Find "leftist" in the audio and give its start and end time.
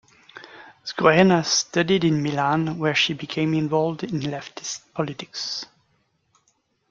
4.21-4.91